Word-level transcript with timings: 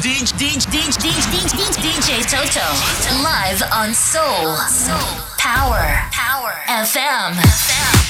DJ, 0.00 0.32
DJ, 0.32 1.20
DJ, 1.28 1.68
DJ 1.82 2.24
Toto. 2.24 2.64
Live 3.22 3.62
on 3.70 3.92
Soul. 3.92 4.56
Power. 5.36 6.08
Power. 6.10 6.52
FM. 6.68 7.34
FM. 7.34 8.09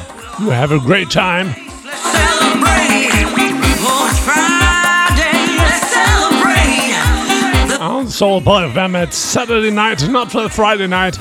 you 0.41 0.49
have 0.49 0.71
a 0.71 0.79
great 0.79 1.09
time. 1.11 1.49
On 7.79 8.07
Soul 8.09 8.41
Power 8.41 8.67
FM, 8.69 9.03
it's 9.03 9.17
Saturday 9.17 9.69
night, 9.69 10.07
not 10.09 10.31
for 10.31 10.41
the 10.41 10.49
Friday 10.49 10.87
night. 10.87 11.17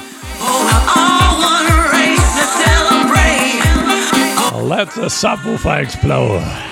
Let 4.62 4.88
the 4.94 5.08
subwoofer 5.08 5.82
explode. 5.82 6.69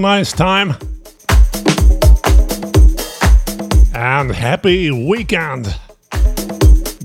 Nice 0.00 0.32
time. 0.32 0.74
And 3.94 4.30
happy 4.30 4.90
weekend. 4.90 5.76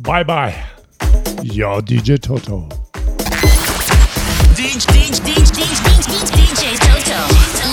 Bye 0.02 0.24
bye. 0.24 0.56
Your 1.44 1.82
DJ 1.82 2.20
Toto. 2.22 2.70
DJ, 4.56 4.86
DJ, 4.96 5.44
DJ, 5.52 6.16
DJ, 6.32 6.64
Toto. 6.80 7.20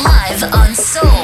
Live 0.02 0.42
on 0.54 0.74
Soul. 0.74 1.21